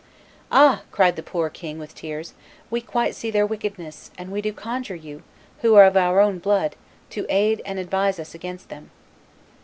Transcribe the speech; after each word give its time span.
"Ah!" 0.51 0.81
cried 0.91 1.15
the 1.15 1.21
poor 1.21 1.47
king 1.47 1.77
with 1.77 1.93
tears, 1.93 2.33
"we 2.71 2.81
quite 2.81 3.13
see 3.13 3.29
their 3.29 3.45
wickedness, 3.45 4.09
and 4.17 4.31
we 4.31 4.41
do 4.41 4.51
conjure 4.51 4.95
you, 4.95 5.21
who 5.61 5.75
are 5.75 5.85
of 5.85 5.95
our 5.95 6.19
own 6.19 6.39
blood, 6.39 6.75
to 7.11 7.27
aid 7.29 7.61
and 7.67 7.77
advise 7.77 8.17
us 8.17 8.33
against 8.33 8.69
them." 8.69 8.89